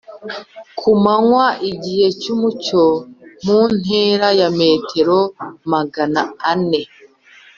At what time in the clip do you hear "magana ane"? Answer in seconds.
5.71-6.81